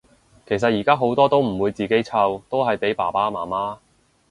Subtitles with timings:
[0.47, 3.77] 其實依家好多都唔會自己湊，都係俾爸爸媽媽